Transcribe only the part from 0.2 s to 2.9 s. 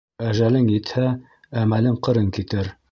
Әжәлең етһә, әмәлең ҡырын китер.